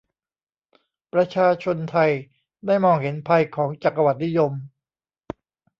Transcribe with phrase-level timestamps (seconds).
[1.13, 2.11] ประชาชนไทย
[2.65, 4.53] ได้มองเห็นภัยของจักรวรรดินิยม